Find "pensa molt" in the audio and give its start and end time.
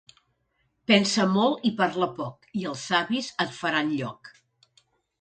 0.91-1.69